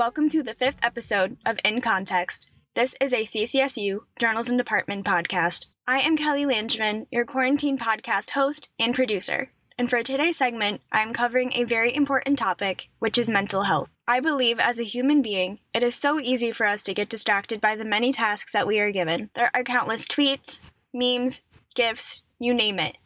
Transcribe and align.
Welcome 0.00 0.30
to 0.30 0.42
the 0.42 0.54
fifth 0.54 0.78
episode 0.82 1.36
of 1.44 1.58
In 1.62 1.82
Context. 1.82 2.48
This 2.74 2.96
is 3.02 3.12
a 3.12 3.26
CCSU 3.26 3.98
Journalism 4.18 4.56
Department 4.56 5.04
podcast. 5.04 5.66
I 5.86 5.98
am 5.98 6.16
Kelly 6.16 6.46
Langevin, 6.46 7.06
your 7.10 7.26
quarantine 7.26 7.76
podcast 7.76 8.30
host 8.30 8.70
and 8.78 8.94
producer. 8.94 9.50
And 9.76 9.90
for 9.90 10.02
today's 10.02 10.38
segment, 10.38 10.80
I 10.90 11.02
am 11.02 11.12
covering 11.12 11.52
a 11.52 11.64
very 11.64 11.94
important 11.94 12.38
topic, 12.38 12.88
which 12.98 13.18
is 13.18 13.28
mental 13.28 13.64
health. 13.64 13.90
I 14.08 14.20
believe 14.20 14.58
as 14.58 14.80
a 14.80 14.84
human 14.84 15.20
being, 15.20 15.58
it 15.74 15.82
is 15.82 15.96
so 15.96 16.18
easy 16.18 16.50
for 16.50 16.64
us 16.64 16.82
to 16.84 16.94
get 16.94 17.10
distracted 17.10 17.60
by 17.60 17.76
the 17.76 17.84
many 17.84 18.10
tasks 18.10 18.54
that 18.54 18.66
we 18.66 18.80
are 18.80 18.90
given. 18.90 19.28
There 19.34 19.50
are 19.52 19.62
countless 19.62 20.08
tweets, 20.08 20.60
memes, 20.94 21.42
gifs, 21.74 22.22
you 22.38 22.54
name 22.54 22.78
it, 22.78 22.96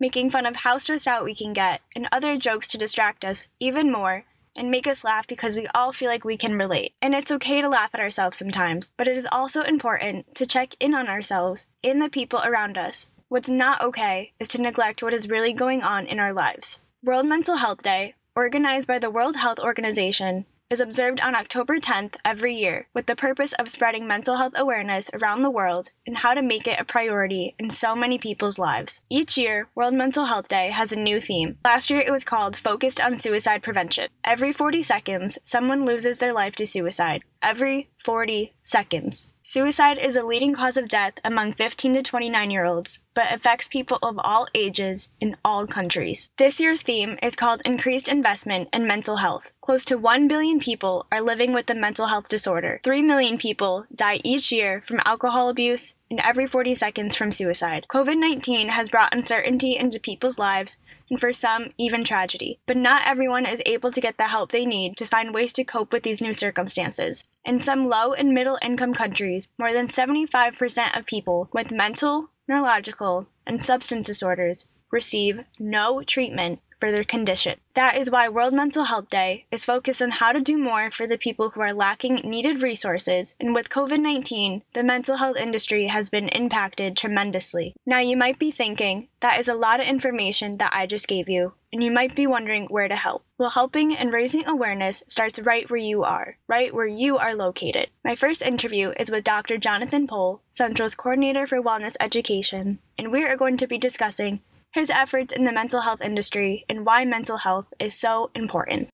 making 0.00 0.30
fun 0.30 0.46
of 0.46 0.56
how 0.56 0.78
stressed 0.78 1.06
out 1.06 1.24
we 1.24 1.36
can 1.36 1.52
get, 1.52 1.80
and 1.94 2.08
other 2.10 2.36
jokes 2.36 2.66
to 2.68 2.76
distract 2.76 3.24
us 3.24 3.46
even 3.60 3.92
more 3.92 4.24
and 4.56 4.70
make 4.70 4.86
us 4.86 5.04
laugh 5.04 5.26
because 5.26 5.56
we 5.56 5.66
all 5.74 5.92
feel 5.92 6.10
like 6.10 6.24
we 6.24 6.36
can 6.36 6.58
relate. 6.58 6.94
And 7.00 7.14
it's 7.14 7.30
okay 7.30 7.60
to 7.60 7.68
laugh 7.68 7.90
at 7.94 8.00
ourselves 8.00 8.38
sometimes, 8.38 8.92
but 8.96 9.08
it 9.08 9.16
is 9.16 9.28
also 9.30 9.62
important 9.62 10.34
to 10.34 10.46
check 10.46 10.74
in 10.80 10.94
on 10.94 11.08
ourselves 11.08 11.66
and 11.82 12.00
the 12.00 12.08
people 12.08 12.40
around 12.44 12.76
us. 12.76 13.10
What's 13.28 13.48
not 13.48 13.80
okay 13.82 14.32
is 14.40 14.48
to 14.48 14.60
neglect 14.60 15.02
what 15.02 15.14
is 15.14 15.28
really 15.28 15.52
going 15.52 15.82
on 15.82 16.06
in 16.06 16.18
our 16.18 16.32
lives. 16.32 16.80
World 17.02 17.26
Mental 17.26 17.56
Health 17.56 17.82
Day, 17.82 18.14
organized 18.34 18.88
by 18.88 18.98
the 18.98 19.10
World 19.10 19.36
Health 19.36 19.58
Organization, 19.58 20.46
is 20.70 20.80
observed 20.80 21.20
on 21.20 21.34
October 21.34 21.80
10th 21.80 22.14
every 22.24 22.54
year 22.54 22.86
with 22.94 23.06
the 23.06 23.16
purpose 23.16 23.52
of 23.54 23.68
spreading 23.68 24.06
mental 24.06 24.36
health 24.36 24.52
awareness 24.56 25.10
around 25.12 25.42
the 25.42 25.50
world 25.50 25.90
and 26.06 26.18
how 26.18 26.32
to 26.32 26.40
make 26.40 26.68
it 26.68 26.78
a 26.78 26.84
priority 26.84 27.56
in 27.58 27.68
so 27.68 27.96
many 27.96 28.18
people's 28.18 28.56
lives. 28.56 29.02
Each 29.10 29.36
year, 29.36 29.68
World 29.74 29.94
Mental 29.94 30.26
Health 30.26 30.46
Day 30.46 30.70
has 30.70 30.92
a 30.92 30.96
new 30.96 31.20
theme. 31.20 31.58
Last 31.64 31.90
year 31.90 31.98
it 31.98 32.12
was 32.12 32.22
called 32.22 32.56
Focused 32.56 33.00
on 33.00 33.18
Suicide 33.18 33.64
Prevention. 33.64 34.10
Every 34.22 34.52
40 34.52 34.84
seconds, 34.84 35.38
someone 35.42 35.84
loses 35.84 36.18
their 36.18 36.32
life 36.32 36.54
to 36.56 36.66
suicide. 36.66 37.24
Every 37.42 37.88
40 38.04 38.52
seconds. 38.62 39.30
Suicide 39.42 39.98
is 39.98 40.14
a 40.14 40.24
leading 40.24 40.54
cause 40.54 40.76
of 40.76 40.88
death 40.88 41.14
among 41.24 41.54
15 41.54 41.94
to 41.94 42.02
29 42.02 42.50
year 42.50 42.64
olds, 42.66 43.00
but 43.14 43.32
affects 43.32 43.66
people 43.66 43.98
of 44.02 44.20
all 44.22 44.46
ages 44.54 45.08
in 45.20 45.36
all 45.44 45.66
countries. 45.66 46.28
This 46.36 46.60
year's 46.60 46.82
theme 46.82 47.18
is 47.22 47.34
called 47.34 47.62
Increased 47.64 48.08
Investment 48.08 48.68
in 48.72 48.86
Mental 48.86 49.16
Health. 49.16 49.50
Close 49.60 49.84
to 49.86 49.96
1 49.96 50.28
billion 50.28 50.60
people 50.60 51.06
are 51.10 51.22
living 51.22 51.52
with 51.52 51.68
a 51.70 51.74
mental 51.74 52.06
health 52.06 52.28
disorder. 52.28 52.80
3 52.84 53.02
million 53.02 53.38
people 53.38 53.86
die 53.94 54.20
each 54.22 54.52
year 54.52 54.82
from 54.86 55.00
alcohol 55.04 55.48
abuse 55.48 55.94
and 56.10 56.20
every 56.20 56.46
40 56.46 56.74
seconds 56.74 57.14
from 57.14 57.32
suicide. 57.32 57.86
COVID 57.88 58.18
19 58.18 58.70
has 58.70 58.88
brought 58.88 59.14
uncertainty 59.14 59.76
into 59.76 60.00
people's 60.00 60.38
lives 60.38 60.76
and 61.08 61.20
for 61.20 61.32
some, 61.32 61.72
even 61.78 62.04
tragedy. 62.04 62.60
But 62.66 62.76
not 62.76 63.02
everyone 63.06 63.46
is 63.46 63.62
able 63.66 63.90
to 63.92 64.00
get 64.00 64.16
the 64.16 64.28
help 64.28 64.52
they 64.52 64.66
need 64.66 64.96
to 64.96 65.06
find 65.06 65.34
ways 65.34 65.52
to 65.54 65.64
cope 65.64 65.92
with 65.92 66.02
these 66.02 66.20
new 66.20 66.32
circumstances. 66.32 67.24
In 67.44 67.58
some 67.58 67.88
low 67.88 68.12
and 68.12 68.32
middle 68.32 68.58
income 68.62 68.94
countries, 68.94 69.48
more 69.58 69.72
than 69.72 69.86
75% 69.86 70.96
of 70.96 71.06
people 71.06 71.48
with 71.52 71.70
mental, 71.70 72.30
neurological, 72.48 73.28
and 73.46 73.62
substance 73.62 74.06
disorders 74.06 74.66
receive 74.90 75.40
no 75.58 76.02
treatment 76.02 76.60
for 76.80 76.90
their 76.90 77.04
condition. 77.04 77.60
That 77.74 77.96
is 77.96 78.10
why 78.10 78.28
World 78.28 78.54
Mental 78.54 78.84
Health 78.84 79.10
Day 79.10 79.44
is 79.50 79.64
focused 79.64 80.02
on 80.02 80.10
how 80.10 80.32
to 80.32 80.40
do 80.40 80.58
more 80.58 80.90
for 80.90 81.06
the 81.06 81.18
people 81.18 81.50
who 81.50 81.60
are 81.60 81.72
lacking 81.72 82.16
needed 82.24 82.62
resources, 82.62 83.36
and 83.38 83.54
with 83.54 83.68
COVID 83.68 84.00
19, 84.00 84.62
the 84.72 84.82
mental 84.82 85.18
health 85.18 85.36
industry 85.36 85.86
has 85.86 86.10
been 86.10 86.28
impacted 86.28 86.96
tremendously. 86.96 87.74
Now, 87.86 88.00
you 88.00 88.16
might 88.16 88.38
be 88.38 88.50
thinking, 88.50 89.08
that 89.20 89.38
is 89.38 89.48
a 89.48 89.54
lot 89.54 89.80
of 89.80 89.86
information 89.86 90.56
that 90.56 90.72
I 90.74 90.86
just 90.86 91.06
gave 91.06 91.28
you, 91.28 91.52
and 91.72 91.84
you 91.84 91.90
might 91.90 92.16
be 92.16 92.26
wondering 92.26 92.66
where 92.70 92.88
to 92.88 92.96
help. 92.96 93.24
Well, 93.38 93.50
helping 93.50 93.94
and 93.94 94.12
raising 94.12 94.46
awareness 94.46 95.02
starts 95.08 95.38
right 95.38 95.70
where 95.70 95.80
you 95.80 96.02
are, 96.02 96.38
right 96.48 96.74
where 96.74 96.86
you 96.86 97.18
are 97.18 97.34
located. 97.34 97.90
My 98.04 98.16
first 98.16 98.42
interview 98.42 98.92
is 98.98 99.10
with 99.10 99.24
Dr. 99.24 99.58
Jonathan 99.58 100.06
Pohl, 100.06 100.42
Central's 100.50 100.94
Coordinator 100.94 101.46
for 101.46 101.62
Wellness 101.62 101.96
Education, 102.00 102.78
and 102.98 103.12
we 103.12 103.24
are 103.24 103.36
going 103.36 103.56
to 103.58 103.66
be 103.66 103.78
discussing 103.78 104.40
his 104.72 104.90
efforts 104.90 105.32
in 105.32 105.44
the 105.44 105.52
mental 105.52 105.80
health 105.80 106.00
industry, 106.00 106.64
and 106.68 106.86
why 106.86 107.04
mental 107.04 107.38
health 107.38 107.66
is 107.78 107.98
so 107.98 108.30
important. 108.34 108.88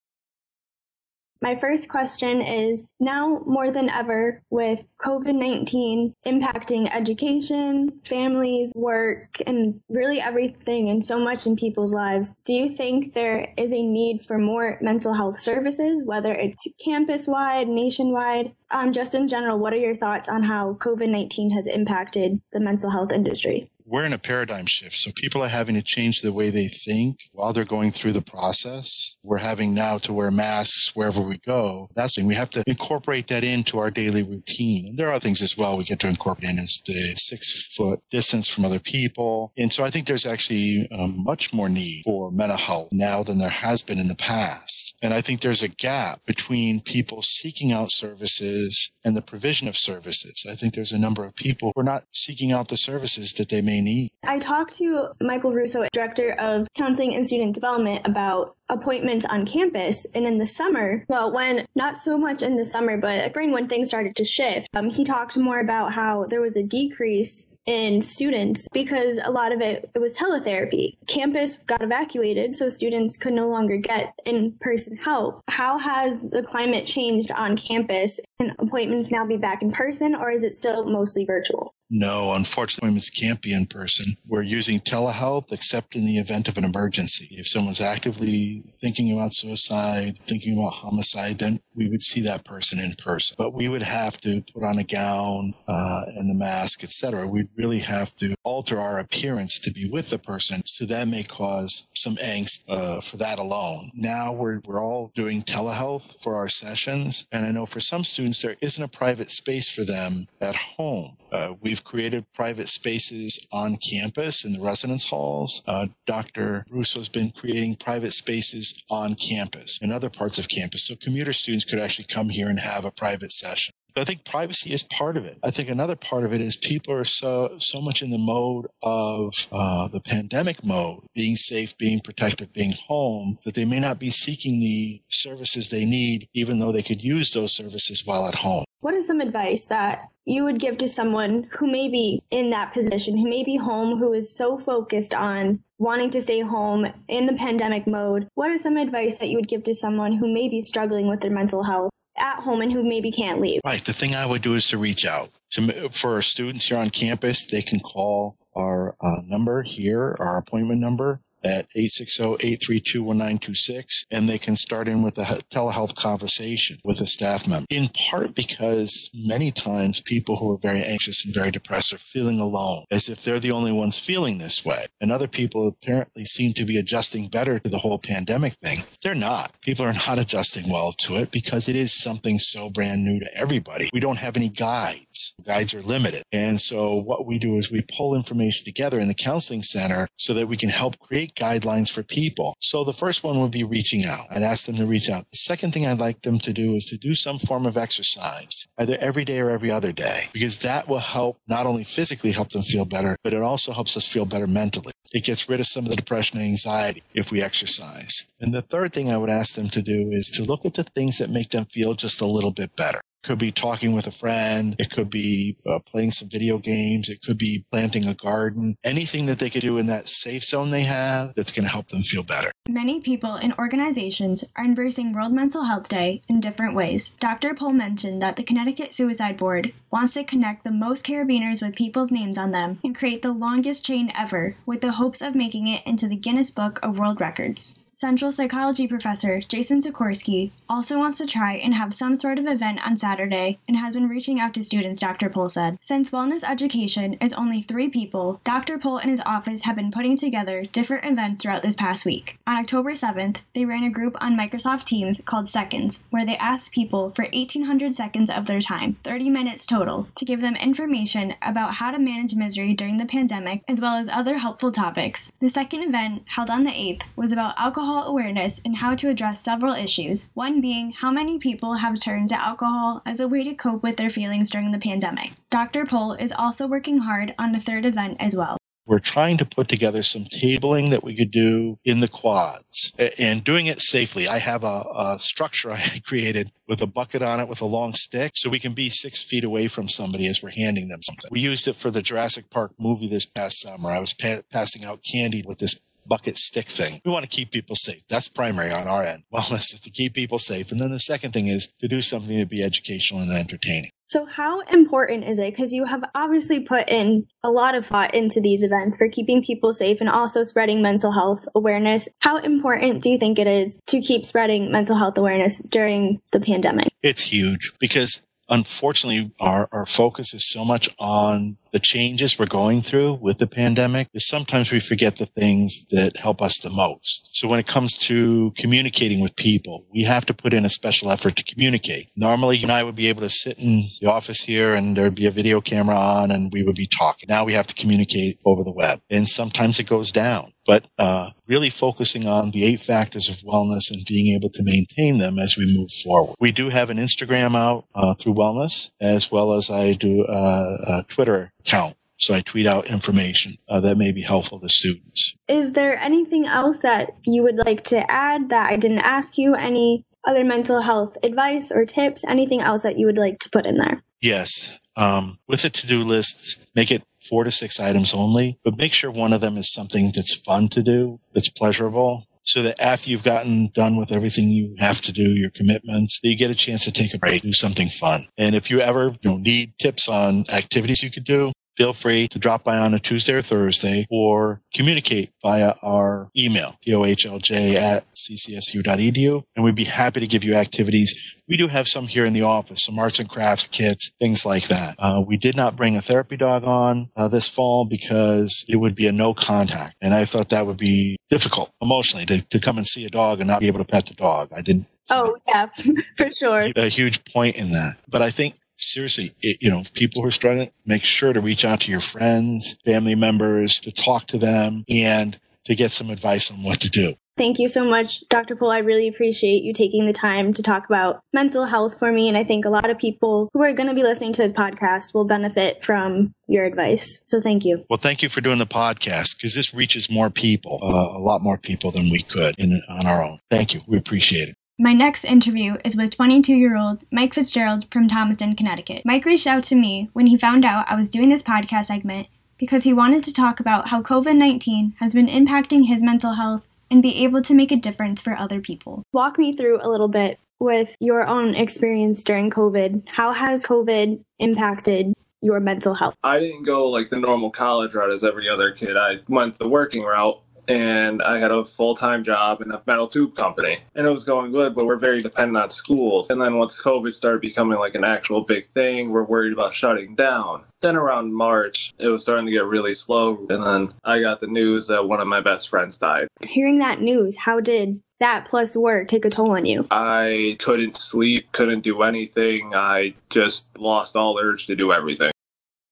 My 1.42 1.54
first 1.54 1.90
question 1.90 2.40
is 2.40 2.86
now 2.98 3.42
more 3.46 3.70
than 3.70 3.90
ever 3.90 4.42
with 4.48 4.82
COVID 5.04 5.34
19 5.34 6.14
impacting 6.26 6.90
education, 6.90 8.00
families, 8.04 8.72
work, 8.74 9.36
and 9.46 9.80
really 9.90 10.18
everything 10.18 10.88
and 10.88 11.04
so 11.04 11.20
much 11.20 11.46
in 11.46 11.54
people's 11.54 11.92
lives, 11.92 12.34
do 12.46 12.54
you 12.54 12.74
think 12.74 13.12
there 13.12 13.52
is 13.58 13.70
a 13.70 13.82
need 13.82 14.24
for 14.26 14.38
more 14.38 14.78
mental 14.80 15.12
health 15.12 15.38
services, 15.38 16.02
whether 16.04 16.32
it's 16.32 16.66
campus 16.82 17.26
wide, 17.26 17.68
nationwide? 17.68 18.52
Um, 18.70 18.92
just 18.92 19.14
in 19.14 19.28
general, 19.28 19.58
what 19.58 19.74
are 19.74 19.76
your 19.76 19.96
thoughts 19.96 20.30
on 20.30 20.42
how 20.42 20.78
COVID 20.80 21.10
19 21.10 21.50
has 21.50 21.66
impacted 21.66 22.40
the 22.52 22.60
mental 22.60 22.90
health 22.90 23.12
industry? 23.12 23.70
We're 23.86 24.04
in 24.04 24.12
a 24.12 24.18
paradigm 24.18 24.66
shift. 24.66 24.96
So 24.96 25.12
people 25.14 25.42
are 25.42 25.48
having 25.48 25.76
to 25.76 25.82
change 25.82 26.20
the 26.20 26.32
way 26.32 26.50
they 26.50 26.68
think 26.68 27.20
while 27.32 27.52
they're 27.52 27.64
going 27.64 27.92
through 27.92 28.12
the 28.12 28.22
process. 28.22 29.16
We're 29.22 29.38
having 29.38 29.74
now 29.74 29.98
to 29.98 30.12
wear 30.12 30.30
masks 30.30 30.94
wherever 30.94 31.20
we 31.20 31.38
go. 31.38 31.88
That's 31.94 32.16
thing. 32.16 32.26
We 32.26 32.34
have 32.34 32.50
to 32.50 32.64
incorporate 32.66 33.28
that 33.28 33.44
into 33.44 33.78
our 33.78 33.90
daily 33.90 34.22
routine. 34.22 34.88
And 34.88 34.96
there 34.96 35.12
are 35.12 35.20
things 35.20 35.40
as 35.40 35.56
well 35.56 35.76
we 35.76 35.84
get 35.84 36.00
to 36.00 36.08
incorporate 36.08 36.50
in 36.50 36.58
is 36.58 36.82
the 36.84 37.14
six 37.16 37.74
foot 37.74 38.00
distance 38.10 38.48
from 38.48 38.64
other 38.64 38.80
people. 38.80 39.52
And 39.56 39.72
so 39.72 39.84
I 39.84 39.90
think 39.90 40.06
there's 40.06 40.26
actually 40.26 40.88
um, 40.90 41.22
much 41.22 41.52
more 41.52 41.68
need 41.68 42.02
for 42.04 42.30
mental 42.32 42.58
health 42.58 42.88
now 42.90 43.22
than 43.22 43.38
there 43.38 43.48
has 43.48 43.82
been 43.82 43.98
in 43.98 44.08
the 44.08 44.16
past. 44.16 44.96
And 45.02 45.12
I 45.12 45.20
think 45.20 45.40
there's 45.40 45.62
a 45.62 45.68
gap 45.68 46.24
between 46.26 46.80
people 46.80 47.22
seeking 47.22 47.70
out 47.70 47.90
services 47.90 48.90
and 49.04 49.16
the 49.16 49.22
provision 49.22 49.68
of 49.68 49.76
services. 49.76 50.46
I 50.50 50.54
think 50.54 50.74
there's 50.74 50.92
a 50.92 50.98
number 50.98 51.24
of 51.24 51.36
people 51.36 51.72
who 51.74 51.82
are 51.82 51.84
not 51.84 52.04
seeking 52.12 52.50
out 52.50 52.68
the 52.68 52.76
services 52.76 53.32
that 53.34 53.50
they 53.50 53.60
may 53.60 53.75
they 53.76 53.82
need. 53.82 54.10
I 54.24 54.38
talked 54.38 54.74
to 54.76 55.08
Michael 55.20 55.52
Russo, 55.52 55.86
Director 55.92 56.32
of 56.32 56.66
Counseling 56.76 57.14
and 57.14 57.26
Student 57.26 57.54
Development, 57.54 58.04
about 58.04 58.56
appointments 58.68 59.24
on 59.26 59.46
campus. 59.46 60.06
And 60.14 60.24
in 60.24 60.38
the 60.38 60.46
summer, 60.46 61.04
well, 61.08 61.32
when 61.32 61.66
not 61.74 61.96
so 61.96 62.18
much 62.18 62.42
in 62.42 62.56
the 62.56 62.66
summer, 62.66 62.96
but 62.96 63.30
spring 63.30 63.52
when 63.52 63.68
things 63.68 63.88
started 63.88 64.16
to 64.16 64.24
shift, 64.24 64.68
um, 64.74 64.90
he 64.90 65.04
talked 65.04 65.36
more 65.36 65.60
about 65.60 65.92
how 65.92 66.26
there 66.28 66.40
was 66.40 66.56
a 66.56 66.62
decrease 66.62 67.44
in 67.66 68.00
students 68.00 68.68
because 68.72 69.18
a 69.24 69.30
lot 69.30 69.52
of 69.52 69.60
it, 69.60 69.90
it 69.94 69.98
was 69.98 70.16
teletherapy. 70.16 70.96
Campus 71.08 71.58
got 71.66 71.82
evacuated, 71.82 72.54
so 72.54 72.68
students 72.68 73.16
could 73.16 73.32
no 73.32 73.48
longer 73.48 73.76
get 73.76 74.14
in 74.24 74.52
person 74.60 74.96
help. 74.96 75.42
How 75.48 75.78
has 75.78 76.20
the 76.22 76.42
climate 76.42 76.86
changed 76.86 77.30
on 77.32 77.56
campus? 77.56 78.20
Can 78.40 78.54
appointments 78.58 79.10
now 79.10 79.26
be 79.26 79.36
back 79.36 79.62
in 79.62 79.72
person, 79.72 80.14
or 80.14 80.30
is 80.30 80.44
it 80.44 80.56
still 80.56 80.84
mostly 80.86 81.24
virtual? 81.24 81.74
No, 81.90 82.32
unfortunately, 82.32 82.86
appointments 82.86 83.10
can't 83.10 83.40
be 83.40 83.52
in 83.52 83.66
person. 83.66 84.06
We're 84.26 84.42
using 84.42 84.80
telehealth 84.80 85.52
except 85.52 85.94
in 85.94 86.04
the 86.04 86.18
event 86.18 86.48
of 86.48 86.56
an 86.56 86.64
emergency. 86.64 87.28
If 87.30 87.48
someone's 87.48 87.80
actively 87.80 88.64
thinking 88.80 89.12
about 89.12 89.34
suicide, 89.34 90.18
thinking 90.26 90.58
about 90.58 90.72
homicide, 90.72 91.38
then 91.38 91.60
we 91.76 91.88
would 91.88 92.02
see 92.02 92.20
that 92.22 92.44
person 92.44 92.78
in 92.78 92.92
person. 92.94 93.36
But 93.38 93.54
we 93.54 93.68
would 93.68 93.82
have 93.82 94.20
to 94.22 94.42
put 94.52 94.64
on 94.64 94.78
a 94.78 94.84
gown 94.84 95.54
uh, 95.68 96.04
and 96.16 96.28
the 96.28 96.34
mask, 96.34 96.82
etc. 96.82 97.26
We'd 97.26 97.48
really 97.56 97.80
have 97.80 98.14
to 98.16 98.34
alter 98.42 98.80
our 98.80 98.98
appearance 98.98 99.58
to 99.60 99.70
be 99.70 99.88
with 99.88 100.10
the 100.10 100.18
person. 100.18 100.62
So 100.64 100.86
that 100.86 101.08
may 101.08 101.22
cause 101.22 101.86
some 101.94 102.16
angst 102.16 102.64
uh, 102.68 103.00
for 103.00 103.16
that 103.18 103.38
alone. 103.38 103.90
Now 103.94 104.32
we're, 104.32 104.60
we're 104.64 104.82
all 104.82 105.12
doing 105.14 105.42
telehealth 105.42 106.22
for 106.22 106.34
our 106.36 106.48
sessions. 106.48 107.26
And 107.30 107.46
I 107.46 107.50
know 107.50 107.66
for 107.66 107.80
some 107.80 108.04
students, 108.04 108.42
there 108.42 108.56
isn't 108.60 108.82
a 108.82 108.88
private 108.88 109.30
space 109.30 109.68
for 109.68 109.84
them 109.84 110.26
at 110.40 110.56
home. 110.56 111.16
Uh, 111.36 111.54
we've 111.60 111.84
created 111.84 112.24
private 112.34 112.66
spaces 112.68 113.38
on 113.52 113.76
campus 113.76 114.42
in 114.42 114.54
the 114.54 114.60
residence 114.60 115.06
halls. 115.06 115.62
Uh, 115.66 115.88
Dr. 116.06 116.64
Russo 116.70 117.00
has 117.00 117.10
been 117.10 117.30
creating 117.30 117.76
private 117.76 118.14
spaces 118.14 118.72
on 118.90 119.14
campus 119.14 119.78
in 119.82 119.92
other 119.92 120.08
parts 120.08 120.38
of 120.38 120.48
campus. 120.48 120.86
So 120.86 120.94
commuter 120.94 121.34
students 121.34 121.66
could 121.66 121.78
actually 121.78 122.06
come 122.06 122.30
here 122.30 122.48
and 122.48 122.58
have 122.58 122.86
a 122.86 122.90
private 122.90 123.32
session. 123.32 123.74
I 123.98 124.04
think 124.04 124.24
privacy 124.26 124.72
is 124.72 124.82
part 124.82 125.16
of 125.16 125.24
it. 125.24 125.38
I 125.42 125.50
think 125.50 125.70
another 125.70 125.96
part 125.96 126.24
of 126.24 126.32
it 126.34 126.42
is 126.42 126.56
people 126.56 126.92
are 126.92 127.04
so 127.04 127.56
so 127.58 127.80
much 127.80 128.02
in 128.02 128.10
the 128.10 128.18
mode 128.18 128.66
of 128.82 129.32
uh, 129.50 129.88
the 129.88 130.02
pandemic 130.02 130.62
mode, 130.62 131.04
being 131.14 131.36
safe, 131.36 131.76
being 131.78 132.00
protected, 132.00 132.52
being 132.52 132.74
home, 132.88 133.38
that 133.46 133.54
they 133.54 133.64
may 133.64 133.80
not 133.80 133.98
be 133.98 134.10
seeking 134.10 134.60
the 134.60 135.00
services 135.08 135.68
they 135.68 135.86
need, 135.86 136.28
even 136.34 136.58
though 136.58 136.72
they 136.72 136.82
could 136.82 137.02
use 137.02 137.32
those 137.32 137.56
services 137.56 138.02
while 138.04 138.26
at 138.26 138.34
home. 138.34 138.65
What 138.80 138.94
is 138.94 139.06
some 139.06 139.20
advice 139.20 139.66
that 139.66 140.08
you 140.24 140.44
would 140.44 140.60
give 140.60 140.76
to 140.78 140.88
someone 140.88 141.48
who 141.52 141.66
may 141.66 141.88
be 141.88 142.22
in 142.30 142.50
that 142.50 142.72
position, 142.72 143.16
who 143.16 143.28
may 143.28 143.42
be 143.42 143.56
home, 143.56 143.98
who 143.98 144.12
is 144.12 144.34
so 144.34 144.58
focused 144.58 145.14
on 145.14 145.60
wanting 145.78 146.10
to 146.10 146.22
stay 146.22 146.40
home 146.40 146.86
in 147.08 147.26
the 147.26 147.32
pandemic 147.32 147.86
mode? 147.86 148.28
What 148.34 148.50
is 148.50 148.62
some 148.62 148.76
advice 148.76 149.18
that 149.18 149.28
you 149.28 149.36
would 149.36 149.48
give 149.48 149.64
to 149.64 149.74
someone 149.74 150.12
who 150.12 150.32
may 150.32 150.48
be 150.48 150.62
struggling 150.62 151.08
with 151.08 151.20
their 151.20 151.30
mental 151.30 151.62
health 151.62 151.90
at 152.18 152.40
home 152.40 152.60
and 152.60 152.72
who 152.72 152.82
maybe 152.82 153.10
can't 153.10 153.40
leave? 153.40 153.60
Right. 153.64 153.84
The 153.84 153.92
thing 153.92 154.14
I 154.14 154.26
would 154.26 154.42
do 154.42 154.54
is 154.54 154.68
to 154.68 154.78
reach 154.78 155.06
out. 155.06 155.30
To, 155.52 155.88
for 155.90 156.20
students 156.22 156.66
here 156.66 156.76
on 156.76 156.90
campus, 156.90 157.44
they 157.44 157.62
can 157.62 157.80
call 157.80 158.36
our 158.54 158.94
uh, 159.00 159.22
number 159.26 159.62
here, 159.62 160.16
our 160.18 160.38
appointment 160.38 160.80
number, 160.80 161.20
at 161.46 161.66
860-832-1926 161.74 164.04
and 164.10 164.28
they 164.28 164.38
can 164.38 164.56
start 164.56 164.88
in 164.88 165.02
with 165.02 165.16
a 165.18 165.24
telehealth 165.50 165.94
conversation 165.94 166.78
with 166.84 167.00
a 167.00 167.06
staff 167.06 167.48
member. 167.48 167.66
In 167.70 167.88
part 167.88 168.34
because 168.34 169.08
many 169.14 169.52
times 169.52 170.00
people 170.00 170.36
who 170.36 170.52
are 170.52 170.58
very 170.58 170.82
anxious 170.82 171.24
and 171.24 171.34
very 171.34 171.50
depressed 171.50 171.92
are 171.92 171.98
feeling 171.98 172.40
alone 172.40 172.84
as 172.90 173.08
if 173.08 173.22
they're 173.22 173.40
the 173.40 173.52
only 173.52 173.72
ones 173.72 173.98
feeling 173.98 174.38
this 174.38 174.64
way. 174.64 174.86
And 175.00 175.12
other 175.12 175.28
people 175.28 175.68
apparently 175.68 176.24
seem 176.24 176.52
to 176.54 176.64
be 176.64 176.76
adjusting 176.76 177.28
better 177.28 177.58
to 177.58 177.68
the 177.68 177.78
whole 177.78 177.98
pandemic 177.98 178.54
thing. 178.62 178.78
They're 179.02 179.14
not. 179.14 179.52
People 179.60 179.84
are 179.84 179.92
not 179.92 180.18
adjusting 180.18 180.70
well 180.70 180.92
to 180.98 181.16
it 181.16 181.30
because 181.30 181.68
it 181.68 181.76
is 181.76 181.94
something 181.94 182.38
so 182.38 182.70
brand 182.70 183.04
new 183.04 183.20
to 183.20 183.36
everybody. 183.36 183.90
We 183.92 184.00
don't 184.00 184.16
have 184.16 184.36
any 184.36 184.48
guides. 184.48 185.34
Guides 185.44 185.74
are 185.74 185.82
limited. 185.82 186.22
And 186.32 186.60
so 186.60 186.94
what 186.94 187.26
we 187.26 187.38
do 187.38 187.58
is 187.58 187.70
we 187.70 187.82
pull 187.82 188.14
information 188.14 188.64
together 188.64 188.98
in 188.98 189.08
the 189.08 189.14
counseling 189.14 189.62
center 189.62 190.08
so 190.16 190.32
that 190.34 190.48
we 190.48 190.56
can 190.56 190.70
help 190.70 190.98
create 190.98 191.34
guidelines 191.36 191.90
for 191.90 192.02
people. 192.02 192.56
So 192.60 192.84
the 192.84 192.92
first 192.92 193.22
one 193.22 193.40
would 193.40 193.50
be 193.50 193.64
reaching 193.64 194.04
out. 194.04 194.26
I'd 194.30 194.42
ask 194.42 194.66
them 194.66 194.76
to 194.76 194.86
reach 194.86 195.08
out. 195.08 195.30
The 195.30 195.36
second 195.36 195.72
thing 195.72 195.86
I'd 195.86 196.00
like 196.00 196.22
them 196.22 196.38
to 196.40 196.52
do 196.52 196.74
is 196.74 196.84
to 196.86 196.96
do 196.96 197.14
some 197.14 197.38
form 197.38 197.66
of 197.66 197.76
exercise, 197.76 198.66
either 198.78 198.96
every 199.00 199.24
day 199.24 199.40
or 199.40 199.50
every 199.50 199.70
other 199.70 199.92
day, 199.92 200.28
because 200.32 200.58
that 200.58 200.88
will 200.88 200.98
help 200.98 201.38
not 201.46 201.66
only 201.66 201.84
physically 201.84 202.32
help 202.32 202.48
them 202.48 202.62
feel 202.62 202.84
better, 202.84 203.16
but 203.22 203.32
it 203.32 203.42
also 203.42 203.72
helps 203.72 203.96
us 203.96 204.06
feel 204.06 204.24
better 204.24 204.46
mentally. 204.46 204.92
It 205.12 205.24
gets 205.24 205.48
rid 205.48 205.60
of 205.60 205.66
some 205.66 205.84
of 205.84 205.90
the 205.90 205.96
depression 205.96 206.38
and 206.38 206.46
anxiety 206.46 207.02
if 207.14 207.30
we 207.30 207.42
exercise. 207.42 208.26
And 208.40 208.52
the 208.52 208.62
third 208.62 208.92
thing 208.92 209.10
I 209.10 209.16
would 209.16 209.30
ask 209.30 209.54
them 209.54 209.68
to 209.70 209.82
do 209.82 210.10
is 210.10 210.28
to 210.30 210.42
look 210.42 210.66
at 210.66 210.74
the 210.74 210.84
things 210.84 211.18
that 211.18 211.30
make 211.30 211.50
them 211.50 211.64
feel 211.66 211.94
just 211.94 212.20
a 212.20 212.26
little 212.26 212.50
bit 212.50 212.74
better 212.76 213.00
could 213.26 213.38
be 213.38 213.50
talking 213.50 213.92
with 213.92 214.06
a 214.06 214.12
friend. 214.12 214.76
It 214.78 214.90
could 214.90 215.10
be 215.10 215.56
uh, 215.68 215.80
playing 215.80 216.12
some 216.12 216.28
video 216.28 216.58
games. 216.58 217.08
It 217.08 217.20
could 217.22 217.36
be 217.36 217.64
planting 217.72 218.06
a 218.06 218.14
garden. 218.14 218.76
Anything 218.84 219.26
that 219.26 219.40
they 219.40 219.50
could 219.50 219.62
do 219.62 219.78
in 219.78 219.86
that 219.86 220.08
safe 220.08 220.44
zone 220.44 220.70
they 220.70 220.82
have 220.82 221.34
that's 221.34 221.50
going 221.50 221.64
to 221.64 221.70
help 221.70 221.88
them 221.88 222.02
feel 222.02 222.22
better. 222.22 222.52
Many 222.68 223.00
people 223.00 223.34
and 223.34 223.52
organizations 223.58 224.44
are 224.54 224.64
embracing 224.64 225.12
World 225.12 225.32
Mental 225.32 225.64
Health 225.64 225.88
Day 225.88 226.22
in 226.28 226.40
different 226.40 226.74
ways. 226.74 227.16
Dr. 227.18 227.52
Pohl 227.54 227.72
mentioned 227.72 228.22
that 228.22 228.36
the 228.36 228.44
Connecticut 228.44 228.94
Suicide 228.94 229.36
Board 229.36 229.72
wants 229.90 230.14
to 230.14 230.22
connect 230.22 230.62
the 230.62 230.70
most 230.70 231.04
carabiners 231.04 231.60
with 231.60 231.74
people's 231.74 232.12
names 232.12 232.38
on 232.38 232.52
them 232.52 232.78
and 232.84 232.94
create 232.94 233.22
the 233.22 233.32
longest 233.32 233.84
chain 233.84 234.12
ever 234.16 234.54
with 234.64 234.80
the 234.80 234.92
hopes 234.92 235.20
of 235.20 235.34
making 235.34 235.66
it 235.66 235.84
into 235.84 236.06
the 236.06 236.16
Guinness 236.16 236.52
Book 236.52 236.78
of 236.82 236.98
World 236.98 237.20
Records. 237.20 237.74
Central 237.98 238.30
Psychology 238.30 238.86
professor 238.86 239.40
Jason 239.40 239.80
Sikorski 239.80 240.50
also 240.68 240.98
wants 240.98 241.16
to 241.16 241.24
try 241.24 241.54
and 241.54 241.74
have 241.74 241.94
some 241.94 242.14
sort 242.14 242.38
of 242.38 242.46
event 242.46 242.78
on 242.86 242.98
Saturday 242.98 243.58
and 243.66 243.78
has 243.78 243.94
been 243.94 244.06
reaching 244.06 244.38
out 244.38 244.52
to 244.52 244.62
students, 244.62 245.00
Dr. 245.00 245.30
Pohl 245.30 245.48
said. 245.48 245.78
Since 245.80 246.10
wellness 246.10 246.44
education 246.46 247.14
is 247.22 247.32
only 247.32 247.62
three 247.62 247.88
people, 247.88 248.42
Dr. 248.44 248.76
Pohl 248.76 248.98
and 248.98 249.10
his 249.10 249.22
office 249.24 249.62
have 249.62 249.76
been 249.76 249.90
putting 249.90 250.14
together 250.14 250.64
different 250.64 251.06
events 251.06 251.42
throughout 251.42 251.62
this 251.62 251.74
past 251.74 252.04
week. 252.04 252.38
On 252.46 252.58
October 252.58 252.90
7th, 252.90 253.38
they 253.54 253.64
ran 253.64 253.82
a 253.82 253.88
group 253.88 254.14
on 254.22 254.36
Microsoft 254.36 254.84
Teams 254.84 255.22
called 255.24 255.48
Seconds, 255.48 256.04
where 256.10 256.26
they 256.26 256.36
asked 256.36 256.72
people 256.72 257.12
for 257.12 257.22
1,800 257.32 257.94
seconds 257.94 258.30
of 258.30 258.44
their 258.44 258.60
time, 258.60 258.98
30 259.04 259.30
minutes 259.30 259.64
total, 259.64 260.06
to 260.16 260.26
give 260.26 260.42
them 260.42 260.56
information 260.56 261.32
about 261.40 261.76
how 261.76 261.90
to 261.92 261.98
manage 261.98 262.34
misery 262.34 262.74
during 262.74 262.98
the 262.98 263.06
pandemic, 263.06 263.62
as 263.66 263.80
well 263.80 263.96
as 263.96 264.10
other 264.10 264.36
helpful 264.36 264.70
topics. 264.70 265.32
The 265.40 265.48
second 265.48 265.82
event, 265.82 266.24
held 266.26 266.50
on 266.50 266.64
the 266.64 266.72
8th, 266.72 267.04
was 267.16 267.32
about 267.32 267.58
alcohol 267.58 267.85
alcohol 267.86 268.10
awareness 268.10 268.60
and 268.64 268.76
how 268.78 268.96
to 268.96 269.08
address 269.08 269.40
several 269.40 269.72
issues, 269.72 270.28
one 270.34 270.60
being 270.60 270.90
how 270.90 271.12
many 271.12 271.38
people 271.38 271.74
have 271.74 272.00
turned 272.00 272.28
to 272.28 272.42
alcohol 272.42 273.00
as 273.06 273.20
a 273.20 273.28
way 273.28 273.44
to 273.44 273.54
cope 273.54 273.84
with 273.84 273.96
their 273.96 274.10
feelings 274.10 274.50
during 274.50 274.72
the 274.72 274.78
pandemic. 274.78 275.30
Dr. 275.50 275.86
Pohl 275.86 276.14
is 276.14 276.32
also 276.32 276.66
working 276.66 276.98
hard 276.98 277.32
on 277.38 277.54
a 277.54 277.60
third 277.60 277.86
event 277.86 278.16
as 278.18 278.34
well. 278.34 278.56
We're 278.86 278.98
trying 278.98 279.36
to 279.38 279.44
put 279.44 279.68
together 279.68 280.02
some 280.02 280.24
tabling 280.24 280.90
that 280.90 281.04
we 281.04 281.16
could 281.16 281.30
do 281.30 281.78
in 281.84 282.00
the 282.00 282.08
quads 282.08 282.92
and 283.18 283.42
doing 283.44 283.66
it 283.66 283.80
safely. 283.80 284.26
I 284.26 284.38
have 284.38 284.64
a, 284.64 284.84
a, 284.94 285.18
structure 285.20 285.70
I 285.72 286.00
created 286.04 286.50
with 286.68 286.80
a 286.80 286.86
bucket 286.88 287.22
on 287.22 287.38
it 287.38 287.48
with 287.48 287.60
a 287.60 287.66
long 287.66 287.94
stick 287.94 288.32
so 288.34 288.50
we 288.50 288.58
can 288.58 288.74
be 288.74 288.90
six 288.90 289.22
feet 289.22 289.44
away 289.44 289.68
from 289.68 289.88
somebody 289.88 290.26
as 290.26 290.42
we're 290.42 290.50
handing 290.50 290.88
them 290.88 291.02
something. 291.02 291.28
We 291.30 291.40
used 291.40 291.68
it 291.68 291.76
for 291.76 291.90
the 291.92 292.02
Jurassic 292.02 292.50
Park 292.50 292.72
movie 292.78 293.08
this 293.08 293.26
past 293.26 293.60
summer. 293.60 293.90
I 293.90 294.00
was 294.00 294.12
pa- 294.12 294.42
passing 294.52 294.84
out 294.84 295.04
candy 295.04 295.42
with 295.46 295.58
this 295.58 295.80
bucket 296.08 296.38
stick 296.38 296.66
thing. 296.66 297.00
We 297.04 297.12
want 297.12 297.24
to 297.24 297.28
keep 297.28 297.50
people 297.50 297.76
safe. 297.76 298.02
That's 298.08 298.28
primary 298.28 298.72
on 298.72 298.86
our 298.86 299.04
end. 299.04 299.24
Wellness 299.32 299.74
is 299.74 299.80
to 299.80 299.90
keep 299.90 300.14
people 300.14 300.38
safe. 300.38 300.70
And 300.70 300.80
then 300.80 300.92
the 300.92 301.00
second 301.00 301.32
thing 301.32 301.48
is 301.48 301.68
to 301.80 301.88
do 301.88 302.00
something 302.00 302.38
to 302.38 302.46
be 302.46 302.62
educational 302.62 303.22
and 303.22 303.32
entertaining. 303.32 303.90
So, 304.08 304.24
how 304.24 304.60
important 304.60 305.24
is 305.24 305.40
it? 305.40 305.54
Because 305.54 305.72
you 305.72 305.84
have 305.84 306.04
obviously 306.14 306.60
put 306.60 306.88
in 306.88 307.26
a 307.42 307.50
lot 307.50 307.74
of 307.74 307.86
thought 307.86 308.14
into 308.14 308.40
these 308.40 308.62
events 308.62 308.96
for 308.96 309.08
keeping 309.08 309.42
people 309.42 309.74
safe 309.74 310.00
and 310.00 310.08
also 310.08 310.44
spreading 310.44 310.80
mental 310.80 311.10
health 311.10 311.44
awareness. 311.56 312.08
How 312.20 312.38
important 312.38 313.02
do 313.02 313.10
you 313.10 313.18
think 313.18 313.38
it 313.38 313.48
is 313.48 313.80
to 313.88 314.00
keep 314.00 314.24
spreading 314.24 314.70
mental 314.70 314.96
health 314.96 315.18
awareness 315.18 315.58
during 315.68 316.20
the 316.30 316.38
pandemic? 316.38 316.88
It's 317.02 317.22
huge 317.22 317.72
because 317.80 318.22
unfortunately 318.48 319.32
our, 319.40 319.68
our 319.72 319.86
focus 319.86 320.32
is 320.34 320.48
so 320.48 320.64
much 320.64 320.88
on 320.98 321.56
the 321.76 321.80
changes 321.80 322.38
we're 322.38 322.46
going 322.46 322.80
through 322.80 323.12
with 323.20 323.36
the 323.36 323.46
pandemic 323.46 324.08
is 324.14 324.26
sometimes 324.26 324.72
we 324.72 324.80
forget 324.80 325.16
the 325.16 325.26
things 325.26 325.84
that 325.90 326.16
help 326.16 326.40
us 326.40 326.58
the 326.60 326.70
most. 326.70 327.28
So 327.36 327.46
when 327.48 327.60
it 327.60 327.66
comes 327.66 327.92
to 328.08 328.54
communicating 328.56 329.20
with 329.20 329.36
people, 329.36 329.84
we 329.92 330.04
have 330.04 330.24
to 330.24 330.32
put 330.32 330.54
in 330.54 330.64
a 330.64 330.70
special 330.70 331.10
effort 331.10 331.36
to 331.36 331.44
communicate. 331.44 332.08
Normally, 332.16 332.56
you 332.56 332.62
and 332.62 332.72
I 332.72 332.82
would 332.82 332.94
be 332.94 333.08
able 333.08 333.20
to 333.20 333.28
sit 333.28 333.58
in 333.58 333.88
the 334.00 334.06
office 334.06 334.40
here 334.40 334.72
and 334.72 334.96
there'd 334.96 335.14
be 335.14 335.26
a 335.26 335.30
video 335.30 335.60
camera 335.60 335.96
on 335.96 336.30
and 336.30 336.50
we 336.50 336.62
would 336.62 336.76
be 336.76 336.86
talking. 336.86 337.26
Now 337.28 337.44
we 337.44 337.52
have 337.52 337.66
to 337.66 337.74
communicate 337.74 338.38
over 338.46 338.64
the 338.64 338.72
web 338.72 339.02
and 339.10 339.28
sometimes 339.28 339.78
it 339.78 339.86
goes 339.86 340.10
down 340.10 340.54
but 340.66 340.86
uh, 340.98 341.30
really 341.46 341.70
focusing 341.70 342.26
on 342.26 342.50
the 342.50 342.64
eight 342.64 342.80
factors 342.80 343.28
of 343.28 343.36
wellness 343.36 343.90
and 343.90 344.04
being 344.06 344.34
able 344.34 344.50
to 344.50 344.62
maintain 344.62 345.18
them 345.18 345.38
as 345.38 345.56
we 345.56 345.64
move 345.76 345.90
forward. 346.04 346.34
We 346.40 346.52
do 346.52 346.68
have 346.68 346.90
an 346.90 346.98
Instagram 346.98 347.56
out 347.56 347.86
uh, 347.94 348.14
through 348.14 348.34
wellness, 348.34 348.90
as 349.00 349.30
well 349.30 349.52
as 349.52 349.70
I 349.70 349.92
do 349.92 350.24
uh, 350.24 350.76
a 350.86 351.04
Twitter 351.08 351.52
account. 351.66 351.96
So 352.18 352.34
I 352.34 352.40
tweet 352.40 352.66
out 352.66 352.86
information 352.86 353.54
uh, 353.68 353.80
that 353.80 353.98
may 353.98 354.10
be 354.10 354.22
helpful 354.22 354.58
to 354.60 354.68
students. 354.68 355.36
Is 355.48 355.74
there 355.74 355.98
anything 355.98 356.46
else 356.46 356.78
that 356.78 357.10
you 357.24 357.42
would 357.42 357.56
like 357.56 357.84
to 357.84 358.10
add 358.10 358.48
that 358.48 358.70
I 358.70 358.76
didn't 358.76 359.00
ask 359.00 359.36
you? 359.36 359.54
Any 359.54 360.04
other 360.26 360.44
mental 360.44 360.80
health 360.80 361.16
advice 361.22 361.70
or 361.70 361.84
tips? 361.84 362.24
Anything 362.26 362.62
else 362.62 362.82
that 362.82 362.98
you 362.98 363.06
would 363.06 363.18
like 363.18 363.38
to 363.40 363.50
put 363.50 363.66
in 363.66 363.76
there? 363.76 364.02
Yes. 364.22 364.78
Um, 364.96 365.38
with 365.46 365.64
a 365.64 365.70
to 365.70 365.86
do 365.86 366.02
list, 366.04 366.58
make 366.74 366.90
it 366.90 367.02
four 367.28 367.44
to 367.44 367.50
six 367.50 367.78
items 367.78 368.14
only, 368.14 368.58
but 368.64 368.78
make 368.78 368.94
sure 368.94 369.10
one 369.10 369.34
of 369.34 369.42
them 369.42 369.58
is 369.58 369.72
something 369.72 370.10
that's 370.14 370.34
fun 370.34 370.68
to 370.68 370.82
do, 370.82 371.20
that's 371.34 371.50
pleasurable, 371.50 372.26
so 372.46 372.62
that 372.62 372.80
after 372.80 373.10
you've 373.10 373.24
gotten 373.24 373.70
done 373.74 373.96
with 373.96 374.12
everything 374.12 374.48
you 374.48 374.74
have 374.78 375.02
to 375.02 375.12
do, 375.12 375.34
your 375.34 375.50
commitments, 375.50 376.20
you 376.22 376.36
get 376.36 376.50
a 376.50 376.54
chance 376.54 376.84
to 376.84 376.92
take 376.92 377.12
a 377.12 377.18
break, 377.18 377.42
do 377.42 377.52
something 377.52 377.88
fun. 377.88 378.26
And 378.38 378.54
if 378.54 378.70
you 378.70 378.80
ever 378.80 379.16
you 379.20 379.30
know, 379.30 379.36
need 379.36 379.76
tips 379.78 380.08
on 380.08 380.44
activities 380.52 381.02
you 381.02 381.10
could 381.10 381.24
do, 381.24 381.52
feel 381.76 381.92
free 381.92 382.28
to 382.28 382.38
drop 382.38 382.64
by 382.64 382.78
on 382.78 382.94
a 382.94 382.98
Tuesday 382.98 383.34
or 383.34 383.42
Thursday 383.42 384.06
or 384.10 384.62
communicate 384.74 385.30
via 385.42 385.74
our 385.82 386.30
email, 386.36 386.76
pohlj 386.86 387.74
at 387.76 388.04
ccsu.edu. 388.14 389.42
And 389.54 389.64
we'd 389.64 389.74
be 389.74 389.84
happy 389.84 390.20
to 390.20 390.26
give 390.26 390.44
you 390.44 390.54
activities. 390.54 391.34
We 391.48 391.56
do 391.56 391.68
have 391.68 391.86
some 391.86 392.06
here 392.06 392.24
in 392.24 392.32
the 392.32 392.42
office, 392.42 392.84
some 392.84 392.98
arts 392.98 393.18
and 393.18 393.28
crafts 393.28 393.68
kits, 393.68 394.10
things 394.20 394.44
like 394.44 394.68
that. 394.68 394.96
Uh, 394.98 395.22
we 395.24 395.36
did 395.36 395.54
not 395.56 395.76
bring 395.76 395.96
a 395.96 396.02
therapy 396.02 396.36
dog 396.36 396.64
on 396.64 397.10
uh, 397.16 397.28
this 397.28 397.48
fall 397.48 397.84
because 397.84 398.64
it 398.68 398.76
would 398.76 398.94
be 398.94 399.06
a 399.06 399.12
no 399.12 399.34
contact. 399.34 399.96
And 400.00 400.14
I 400.14 400.24
thought 400.24 400.48
that 400.48 400.66
would 400.66 400.78
be 400.78 401.16
difficult 401.30 401.70
emotionally 401.80 402.26
to, 402.26 402.42
to 402.42 402.58
come 402.58 402.78
and 402.78 402.86
see 402.86 403.04
a 403.04 403.10
dog 403.10 403.40
and 403.40 403.48
not 403.48 403.60
be 403.60 403.66
able 403.66 403.78
to 403.78 403.84
pet 403.84 404.06
the 404.06 404.14
dog. 404.14 404.50
I 404.56 404.62
didn't. 404.62 404.86
Oh, 405.10 405.36
yeah, 405.46 405.66
for 406.16 406.30
sure. 406.32 406.72
A 406.74 406.88
huge 406.88 407.24
point 407.24 407.56
in 407.56 407.70
that. 407.72 407.98
But 408.08 408.22
I 408.22 408.30
think 408.30 408.54
seriously, 408.96 409.32
it, 409.42 409.58
you 409.60 409.68
know, 409.68 409.82
people 409.92 410.22
who 410.22 410.28
are 410.28 410.32
struggling, 410.32 410.70
make 410.86 411.04
sure 411.04 411.34
to 411.34 411.40
reach 411.40 411.66
out 411.66 411.82
to 411.82 411.90
your 411.90 412.00
friends, 412.00 412.78
family 412.82 413.14
members, 413.14 413.74
to 413.74 413.92
talk 413.92 414.26
to 414.26 414.38
them 414.38 414.84
and 414.88 415.38
to 415.66 415.74
get 415.74 415.90
some 415.90 416.08
advice 416.08 416.50
on 416.50 416.62
what 416.62 416.80
to 416.80 416.88
do. 416.88 417.14
Thank 417.36 417.58
you 417.58 417.68
so 417.68 417.84
much, 417.84 418.24
Dr. 418.30 418.56
Pohl. 418.56 418.70
I 418.70 418.78
really 418.78 419.06
appreciate 419.06 419.62
you 419.62 419.74
taking 419.74 420.06
the 420.06 420.14
time 420.14 420.54
to 420.54 420.62
talk 420.62 420.86
about 420.86 421.20
mental 421.34 421.66
health 421.66 421.98
for 421.98 422.10
me. 422.10 422.28
And 422.28 422.38
I 422.38 422.44
think 422.44 422.64
a 422.64 422.70
lot 422.70 422.88
of 422.88 422.96
people 422.96 423.50
who 423.52 423.62
are 423.62 423.74
going 423.74 423.88
to 423.88 423.94
be 423.94 424.02
listening 424.02 424.32
to 424.32 424.42
this 424.42 424.52
podcast 424.52 425.12
will 425.12 425.26
benefit 425.26 425.84
from 425.84 426.32
your 426.48 426.64
advice. 426.64 427.20
So 427.26 427.42
thank 427.42 427.66
you. 427.66 427.84
Well, 427.90 427.98
thank 427.98 428.22
you 428.22 428.30
for 428.30 428.40
doing 428.40 428.56
the 428.56 428.66
podcast 428.66 429.36
because 429.36 429.54
this 429.54 429.74
reaches 429.74 430.10
more 430.10 430.30
people, 430.30 430.78
uh, 430.82 431.18
a 431.18 431.20
lot 431.20 431.42
more 431.42 431.58
people 431.58 431.90
than 431.90 432.08
we 432.10 432.22
could 432.22 432.54
in, 432.56 432.80
on 432.88 433.06
our 433.06 433.22
own. 433.22 433.38
Thank 433.50 433.74
you. 433.74 433.82
We 433.86 433.98
appreciate 433.98 434.48
it. 434.48 434.56
My 434.78 434.92
next 434.92 435.24
interview 435.24 435.78
is 435.86 435.96
with 435.96 436.14
22 436.14 436.54
year 436.54 436.76
old 436.76 437.02
Mike 437.10 437.32
Fitzgerald 437.32 437.90
from 437.90 438.08
Thomaston, 438.08 438.54
Connecticut. 438.54 439.06
Mike 439.06 439.24
reached 439.24 439.46
out 439.46 439.62
to 439.64 439.74
me 439.74 440.10
when 440.12 440.26
he 440.26 440.36
found 440.36 440.66
out 440.66 440.84
I 440.86 440.96
was 440.96 441.08
doing 441.08 441.30
this 441.30 441.42
podcast 441.42 441.86
segment 441.86 442.26
because 442.58 442.84
he 442.84 442.92
wanted 442.92 443.24
to 443.24 443.32
talk 443.32 443.58
about 443.58 443.88
how 443.88 444.02
COVID 444.02 444.36
19 444.36 444.96
has 444.98 445.14
been 445.14 445.28
impacting 445.28 445.86
his 445.86 446.02
mental 446.02 446.34
health 446.34 446.68
and 446.90 447.02
be 447.02 447.24
able 447.24 447.40
to 447.40 447.54
make 447.54 447.72
a 447.72 447.76
difference 447.76 448.20
for 448.20 448.34
other 448.34 448.60
people. 448.60 449.02
Walk 449.14 449.38
me 449.38 449.56
through 449.56 449.80
a 449.80 449.88
little 449.88 450.08
bit 450.08 450.38
with 450.58 450.94
your 451.00 451.26
own 451.26 451.54
experience 451.54 452.22
during 452.22 452.50
COVID. 452.50 453.04
How 453.06 453.32
has 453.32 453.64
COVID 453.64 454.22
impacted 454.40 455.14
your 455.40 455.58
mental 455.58 455.94
health? 455.94 456.16
I 456.22 456.38
didn't 456.38 456.64
go 456.64 456.90
like 456.90 457.08
the 457.08 457.16
normal 457.16 457.48
college 457.48 457.94
route 457.94 458.10
as 458.10 458.22
every 458.22 458.46
other 458.46 458.72
kid. 458.72 458.94
I 458.94 459.20
went 459.26 459.58
the 459.58 459.68
working 459.68 460.02
route 460.02 460.42
and 460.68 461.22
I 461.22 461.38
had 461.38 461.50
a 461.50 461.64
full 461.64 461.94
time 461.94 462.24
job 462.24 462.60
in 462.60 462.70
a 462.70 462.82
metal 462.86 463.06
tube 463.06 463.34
company. 463.36 463.78
And 463.94 464.06
it 464.06 464.10
was 464.10 464.24
going 464.24 464.52
good, 464.52 464.74
but 464.74 464.86
we're 464.86 464.96
very 464.96 465.20
dependent 465.20 465.56
on 465.56 465.70
schools. 465.70 466.30
And 466.30 466.40
then 466.40 466.56
once 466.56 466.80
COVID 466.80 467.12
started 467.12 467.40
becoming 467.40 467.78
like 467.78 467.94
an 467.94 468.04
actual 468.04 468.42
big 468.42 468.66
thing, 468.66 469.10
we're 469.10 469.24
worried 469.24 469.52
about 469.52 469.74
shutting 469.74 470.14
down. 470.14 470.64
Then 470.80 470.96
around 470.96 471.34
March, 471.34 471.94
it 471.98 472.08
was 472.08 472.22
starting 472.22 472.46
to 472.46 472.52
get 472.52 472.64
really 472.64 472.94
slow. 472.94 473.46
And 473.48 473.64
then 473.64 473.94
I 474.04 474.20
got 474.20 474.40
the 474.40 474.46
news 474.46 474.86
that 474.88 475.08
one 475.08 475.20
of 475.20 475.26
my 475.26 475.40
best 475.40 475.68
friends 475.68 475.98
died. 475.98 476.28
Hearing 476.42 476.78
that 476.78 477.00
news, 477.00 477.36
how 477.36 477.60
did 477.60 478.00
that 478.20 478.46
plus 478.46 478.76
work 478.76 479.08
take 479.08 479.24
a 479.24 479.30
toll 479.30 479.52
on 479.52 479.66
you? 479.66 479.86
I 479.90 480.56
couldn't 480.58 480.96
sleep, 480.96 481.50
couldn't 481.52 481.80
do 481.80 482.02
anything. 482.02 482.74
I 482.74 483.14
just 483.30 483.68
lost 483.78 484.16
all 484.16 484.38
urge 484.38 484.66
to 484.66 484.76
do 484.76 484.92
everything. 484.92 485.30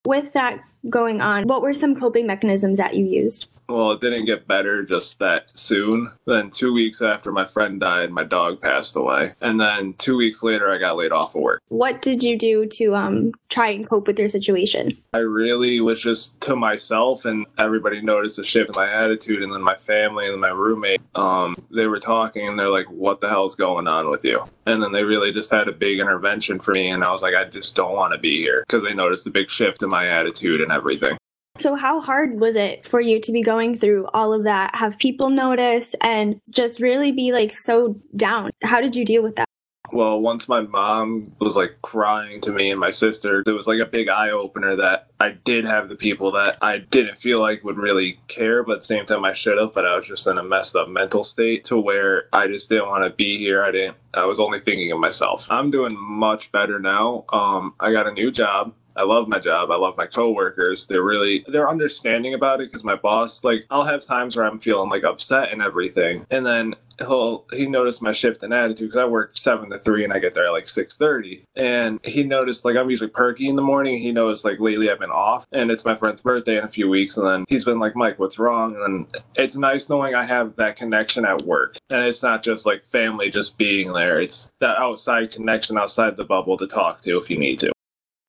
With 0.07 0.33
that 0.35 0.61
going 0.91 1.21
on, 1.21 1.45
what 1.45 1.63
were 1.63 1.75
some 1.75 1.95
coping 1.95 2.27
mechanisms 2.27 2.79
that 2.79 2.95
you 2.95 3.07
used? 3.07 3.49
Well, 3.69 3.93
it 3.93 4.01
didn't 4.01 4.27
get 4.27 4.47
better 4.47 4.83
just 4.85 5.19
that 5.21 5.51
soon. 5.59 6.13
Then, 6.27 6.51
two 6.51 6.73
weeks 6.73 7.01
after 7.01 7.33
my 7.33 7.47
friend 7.47 7.81
died, 7.81 8.11
my 8.11 8.25
dog 8.25 8.61
passed 8.61 8.95
away. 8.95 9.33
And 9.41 9.59
then, 9.59 9.95
two 9.95 10.17
weeks 10.17 10.43
later, 10.43 10.71
I 10.71 10.79
got 10.79 10.97
laid 10.97 11.13
off 11.13 11.35
of 11.35 11.41
work. 11.41 11.63
What 11.69 12.03
did 12.03 12.23
you 12.23 12.39
do 12.39 12.67
to 12.67 12.95
um, 12.95 13.33
try 13.49 13.69
and 13.69 13.89
cope 13.89 14.07
with 14.07 14.19
your 14.19 14.29
situation? 14.29 14.99
I 15.15 15.19
really 15.19 15.81
was 15.81 16.01
just 16.03 16.41
to 16.43 16.57
myself, 16.57 17.25
and 17.25 17.47
everybody 17.59 18.03
noticed 18.03 18.39
a 18.39 18.45
shift 18.45 18.71
in 18.71 18.77
my 18.77 18.91
attitude. 18.91 19.43
And 19.43 19.53
then, 19.53 19.63
my 19.63 19.77
family 19.77 20.27
and 20.27 20.41
my 20.41 20.49
roommate, 20.49 21.01
um, 21.15 21.57
they 21.71 21.87
were 21.87 22.01
talking, 22.01 22.47
and 22.47 22.59
they're 22.59 22.71
like, 22.71 22.91
What 22.91 23.21
the 23.21 23.29
hell's 23.31 23.55
going 23.55 23.89
on 23.89 24.11
with 24.11 24.25
you? 24.25 24.45
And 24.67 24.83
then 24.83 24.93
they 24.93 25.05
really 25.05 25.33
just 25.33 25.51
had 25.51 25.69
a 25.69 25.73
big 25.73 26.01
intervention 26.01 26.59
for 26.59 26.73
me. 26.73 26.91
And 26.91 27.03
I 27.03 27.11
was 27.11 27.23
like, 27.23 27.35
I 27.35 27.45
just 27.45 27.77
don't 27.77 27.95
want 27.95 28.13
to 28.13 28.19
be 28.19 28.37
here 28.39 28.65
because 28.67 28.83
they 28.83 28.95
noticed 28.95 29.27
a 29.27 29.31
big 29.31 29.49
shift 29.49 29.83
in 29.83 29.89
my 29.89 30.07
attitude 30.07 30.61
and 30.61 30.73
everything. 30.73 31.17
So, 31.57 31.77
how 31.77 32.01
hard 32.01 32.41
was 32.41 32.57
it 32.57 32.85
for 32.87 33.01
you 33.01 33.21
to 33.21 33.31
be 33.31 33.41
going 33.41 33.79
through 33.79 34.09
all 34.13 34.33
of 34.33 34.43
that, 34.43 34.75
have 34.75 34.99
people 34.99 35.31
notice, 35.31 35.95
and 36.03 36.41
just 36.51 36.81
really 36.81 37.13
be 37.13 37.33
like 37.33 37.55
so 37.55 38.01
down? 38.17 38.51
How 38.63 38.81
did 38.81 38.97
you 38.97 39.05
deal 39.05 39.23
with 39.23 39.37
that? 39.37 39.45
Well, 39.93 40.21
once 40.21 40.49
my 40.49 40.63
mom 40.63 41.33
was 41.39 41.55
like 41.55 41.77
crying 41.83 42.41
to 42.41 42.51
me 42.51 42.73
and 42.73 42.81
my 42.81 42.91
sister, 42.91 43.45
it 43.47 43.53
was 43.53 43.69
like 43.69 43.79
a 43.79 43.87
big 43.87 44.09
eye 44.09 44.31
opener 44.31 44.75
that 44.75 45.11
I 45.21 45.37
did 45.45 45.65
have 45.65 45.89
the 45.89 45.95
people 45.95 46.33
that 46.33 46.57
I 46.61 46.79
didn't 46.79 47.19
feel 47.19 47.39
like 47.39 47.63
would 47.63 47.77
really 47.77 48.19
care, 48.27 48.65
but 48.65 48.73
at 48.73 48.79
the 48.81 48.87
same 48.87 49.07
time 49.07 49.25
I 49.25 49.35
should 49.35 49.57
have, 49.59 49.73
but 49.73 49.87
I 49.87 49.95
was 49.95 50.07
just 50.07 50.27
in 50.27 50.39
a 50.39 50.43
messed 50.43 50.75
up 50.75 50.89
mental 50.89 51.23
state 51.23 51.63
to 51.67 51.79
where 51.79 52.25
I 52.33 52.49
just 52.49 52.69
didn't 52.69 52.89
want 52.89 53.05
to 53.05 53.11
be 53.11 53.39
here. 53.39 53.63
I 53.63 53.71
didn't 53.71 53.97
I 54.15 54.25
was 54.25 54.41
only 54.41 54.59
thinking 54.59 54.91
of 54.91 54.99
myself. 54.99 55.47
I'm 55.49 55.71
doing 55.71 55.97
much 55.97 56.51
better 56.51 56.81
now. 56.81 57.25
Um 57.33 57.75
I 57.79 57.93
got 57.93 58.09
a 58.09 58.13
new 58.13 58.33
job. 58.33 58.75
I 58.97 59.03
love 59.03 59.29
my 59.29 59.39
job. 59.39 59.71
I 59.71 59.77
love 59.77 59.97
my 59.97 60.07
coworkers. 60.07 60.87
They're 60.87 61.03
really 61.03 61.45
they're 61.49 61.71
understanding 61.71 62.35
about 62.35 62.61
it 62.61 62.69
because 62.69 62.85
my 62.85 62.95
boss 62.97 63.43
like 63.45 63.67
I'll 63.71 63.85
have 63.85 64.05
times 64.05 64.37
where 64.37 64.47
I'm 64.47 64.59
feeling 64.61 64.91
like 64.91 65.05
upset 65.05 65.53
and 65.53 65.63
everything, 65.63 66.27
and 66.31 66.47
then 66.47 66.75
he'll 66.99 67.45
he 67.53 67.67
noticed 67.67 68.03
my 68.03 68.13
shift 68.13 68.43
in 68.43 68.53
attitude 68.53 68.91
because 68.91 69.05
I 69.05 69.09
work 69.09 69.37
seven 69.37 69.71
to 69.71 69.79
three 69.79 70.05
and 70.05 70.13
I 70.13 70.19
get 70.19 70.35
there 70.35 70.47
at 70.47 70.53
like 70.53 70.69
six 70.69 70.97
thirty, 70.97 71.45
and 71.57 71.99
he 72.05 72.23
noticed 72.23 72.65
like 72.65 72.77
I'm 72.77 72.91
usually 72.91 73.11
perky 73.11 73.49
in 73.49 73.57
the 73.57 73.63
morning. 73.63 73.99
He 73.99 74.13
noticed 74.13 74.45
like 74.45 74.61
lately 74.61 74.91
I've 74.91 75.01
been 75.01 75.11
off, 75.11 75.47
and 75.53 75.71
it's 75.71 75.85
my 75.85 75.97
friend's 75.97 76.21
birthday 76.21 76.59
in 76.59 76.65
a 76.65 76.69
few 76.69 76.89
weeks, 76.89 77.17
and 77.17 77.27
then 77.27 77.45
he's 77.49 77.65
been 77.65 77.81
like, 77.81 77.97
Mike, 77.97 78.19
what's 78.19 78.39
wrong? 78.39 78.77
And 78.85 79.07
it's 79.35 79.57
nice 79.57 79.89
knowing 79.89 80.15
I 80.15 80.25
have 80.25 80.57
that 80.57 80.77
connection 80.77 81.25
at 81.25 81.43
work, 81.43 81.77
and 81.91 82.03
it's 82.03 82.23
not 82.23 82.43
just 82.43 82.67
like 82.67 82.85
family 82.85 83.31
just 83.31 83.59
being 83.59 83.93
there. 83.93 84.21
It's 84.21 84.51
that 84.61 84.79
outside 84.79 85.33
connection 85.33 85.79
outside 85.79 86.17
the 86.17 86.25
bubble 86.25 86.57
to 86.59 86.67
talk 86.67 87.01
to 87.01 87.19
if 87.19 87.29
you 87.29 87.39
need 87.39 87.59
to. 87.61 87.73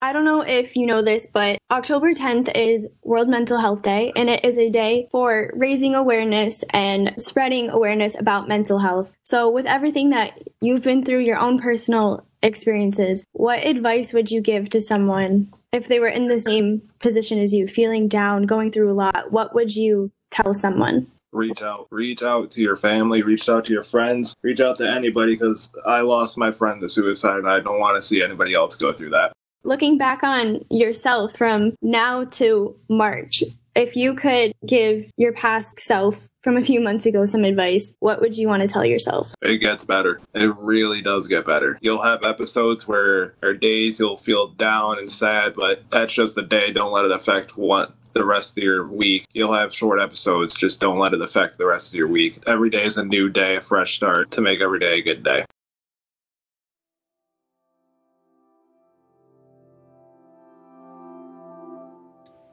I 0.06 0.14
don't 0.14 0.24
know 0.24 0.42
if 0.42 0.76
you 0.76 0.86
know 0.86 1.02
this, 1.02 1.26
but 1.26 1.58
October 1.72 2.14
10th 2.14 2.52
is 2.54 2.88
World 3.02 3.28
Mental 3.28 3.60
Health 3.60 3.82
Day, 3.82 4.14
and 4.16 4.30
it 4.30 4.46
is 4.46 4.56
a 4.60 4.70
day 4.70 5.08
for 5.12 5.50
raising 5.56 5.96
awareness 5.96 6.64
and 6.70 7.16
spreading 7.18 7.72
awareness 7.72 8.16
about 8.20 8.48
mental 8.48 8.78
health. 8.78 9.12
So, 9.24 9.50
with 9.50 9.66
everything 9.66 10.12
that 10.12 10.38
you've 10.62 10.84
been 10.84 11.04
through, 11.04 11.22
your 11.22 11.40
own 11.40 11.58
personal 11.60 12.24
experiences, 12.44 13.24
what 13.32 13.66
advice 13.66 14.14
would 14.14 14.30
you 14.30 14.42
give 14.42 14.70
to 14.70 14.80
someone 14.80 15.52
if 15.72 15.88
they 15.88 16.00
were 16.00 16.08
in 16.08 16.28
the 16.28 16.40
same 16.40 16.84
position 17.00 17.40
as 17.40 17.52
you, 17.52 17.68
feeling 17.68 18.08
down, 18.08 18.44
going 18.44 18.72
through 18.72 18.92
a 18.92 18.94
lot? 18.94 19.32
What 19.32 19.56
would 19.56 19.76
you 19.76 20.12
tell 20.30 20.54
someone? 20.54 21.08
reach 21.32 21.62
out 21.62 21.88
reach 21.92 22.24
out 22.24 22.50
to 22.50 22.62
your 22.62 22.78
family 22.78 23.22
reach 23.22 23.50
out 23.50 23.66
to 23.66 23.74
your 23.74 23.84
friends 23.84 24.34
reach 24.42 24.62
out 24.62 24.78
to 24.78 24.90
anybody 24.90 25.34
because 25.34 25.70
i 25.86 26.00
lost 26.00 26.38
my 26.38 26.50
friend 26.50 26.80
to 26.80 26.88
suicide 26.88 27.40
and 27.40 27.50
i 27.50 27.60
don't 27.60 27.78
want 27.78 27.94
to 27.94 28.02
see 28.02 28.24
anybody 28.24 28.54
else 28.54 28.74
go 28.74 28.94
through 28.94 29.10
that 29.10 29.34
looking 29.66 29.98
back 29.98 30.24
on 30.24 30.64
yourself 30.70 31.36
from 31.36 31.74
now 31.82 32.24
to 32.24 32.76
March, 32.90 33.44
if 33.76 33.96
you 33.96 34.14
could 34.14 34.54
give 34.66 35.12
your 35.18 35.34
past 35.34 35.80
self 35.80 36.22
from 36.44 36.58
a 36.58 36.64
few 36.64 36.80
months 36.80 37.08
ago 37.08 37.26
some 37.26 37.44
advice, 37.44 37.96
what 38.00 38.22
would 38.22 38.38
you 38.38 38.48
want 38.48 38.62
to 38.62 38.68
tell 38.68 38.86
yourself? 38.86 39.34
It 39.42 39.58
gets 39.58 39.84
better. 39.84 40.22
It 40.36 40.56
really 40.58 41.02
does 41.02 41.26
get 41.26 41.46
better. 41.46 41.80
You'll 41.82 42.04
have 42.04 42.24
episodes 42.24 42.88
where, 42.88 43.34
or 43.42 43.54
days 43.54 44.00
you'll 44.00 44.16
feel 44.16 44.50
down 44.50 45.00
and 45.00 45.10
sad, 45.10 45.56
but 45.56 45.84
that's 45.90 46.14
just 46.14 46.38
a 46.38 46.44
day. 46.44 46.72
Don't 46.72 46.92
let 46.92 47.06
it 47.06 47.12
affect 47.12 47.58
what 47.58 47.96
the 48.14 48.24
rest 48.24 48.58
of 48.58 48.64
your 48.64 48.88
week. 48.88 49.26
You'll 49.34 49.54
have 49.54 49.74
short 49.74 50.00
episodes. 50.00 50.54
Just 50.54 50.80
don't 50.80 51.00
let 51.00 51.14
it 51.14 51.22
affect 51.22 51.58
the 51.58 51.66
rest 51.66 51.94
of 51.94 51.98
your 51.98 52.08
week. 52.08 52.42
Every 52.48 52.70
day 52.70 52.86
is 52.86 52.98
a 52.98 53.04
new 53.04 53.28
day, 53.28 53.58
a 53.58 53.62
fresh 53.62 53.96
start 53.96 54.32
to 54.32 54.42
make 54.42 54.62
every 54.62 54.80
day 54.80 55.00
a 55.00 55.02
good 55.02 55.24
day. 55.24 55.46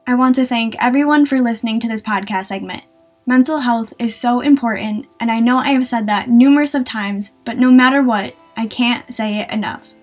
I 0.05 0.15
want 0.15 0.35
to 0.35 0.45
thank 0.45 0.75
everyone 0.79 1.25
for 1.25 1.39
listening 1.39 1.79
to 1.79 1.87
this 1.87 2.01
podcast 2.01 2.47
segment. 2.47 2.83
Mental 3.25 3.59
health 3.59 3.93
is 3.97 4.13
so 4.13 4.41
important, 4.41 5.05
and 5.21 5.31
I 5.31 5.39
know 5.39 5.59
I 5.59 5.69
have 5.69 5.87
said 5.87 6.07
that 6.07 6.29
numerous 6.29 6.73
of 6.75 6.83
times, 6.83 7.37
but 7.45 7.57
no 7.57 7.71
matter 7.71 8.03
what, 8.03 8.35
I 8.57 8.67
can't 8.67 9.11
say 9.13 9.39
it 9.39 9.49
enough. 9.49 9.93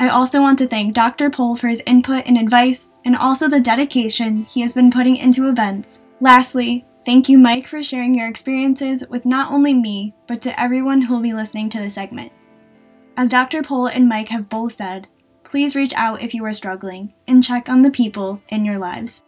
I 0.00 0.08
also 0.08 0.40
want 0.40 0.58
to 0.58 0.66
thank 0.66 0.94
Dr. 0.94 1.30
Pohl 1.30 1.54
for 1.54 1.68
his 1.68 1.80
input 1.86 2.26
and 2.26 2.36
advice, 2.36 2.90
and 3.04 3.14
also 3.14 3.48
the 3.48 3.60
dedication 3.60 4.46
he 4.50 4.62
has 4.62 4.74
been 4.74 4.90
putting 4.90 5.14
into 5.14 5.48
events. 5.48 6.02
Lastly, 6.20 6.84
thank 7.06 7.28
you, 7.28 7.38
Mike, 7.38 7.68
for 7.68 7.84
sharing 7.84 8.16
your 8.16 8.28
experiences 8.28 9.06
with 9.08 9.24
not 9.24 9.52
only 9.52 9.74
me, 9.74 10.12
but 10.26 10.42
to 10.42 10.60
everyone 10.60 11.02
who 11.02 11.14
will 11.14 11.20
be 11.20 11.32
listening 11.32 11.70
to 11.70 11.78
this 11.78 11.94
segment. 11.94 12.32
As 13.16 13.28
Dr. 13.28 13.62
Pohl 13.62 13.86
and 13.86 14.08
Mike 14.08 14.30
have 14.30 14.48
both 14.48 14.72
said, 14.72 15.06
please 15.44 15.76
reach 15.76 15.92
out 15.94 16.22
if 16.22 16.34
you 16.34 16.44
are 16.44 16.52
struggling 16.52 17.12
and 17.28 17.44
check 17.44 17.68
on 17.68 17.82
the 17.82 17.90
people 17.90 18.42
in 18.48 18.64
your 18.64 18.78
lives. 18.78 19.22